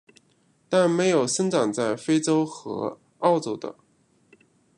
[0.67, 3.75] 但没有生长在非洲和澳洲的。